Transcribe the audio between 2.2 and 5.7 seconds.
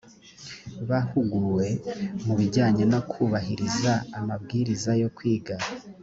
mu bijyanye no kubahiriza amabwiriza yo kwiga